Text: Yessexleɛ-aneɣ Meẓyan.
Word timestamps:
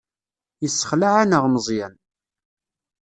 Yessexleɛ-aneɣ 0.61 1.43
Meẓyan. 1.47 1.93